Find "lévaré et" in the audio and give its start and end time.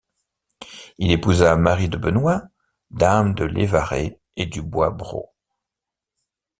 3.45-4.47